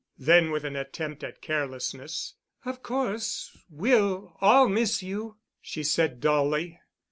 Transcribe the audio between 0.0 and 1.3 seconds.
Then, with an attempt